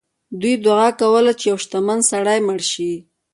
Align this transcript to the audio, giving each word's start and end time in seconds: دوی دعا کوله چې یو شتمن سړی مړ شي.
دوی 0.41 0.55
دعا 0.65 0.87
کوله 0.99 1.31
چې 1.39 1.45
یو 1.51 1.57
شتمن 1.63 1.99
سړی 2.11 2.39
مړ 2.47 2.59
شي. 2.71 2.91